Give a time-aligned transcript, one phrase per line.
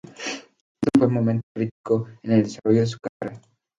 [0.81, 3.39] Esto fue momento crítico en el desarrollo de su carrera.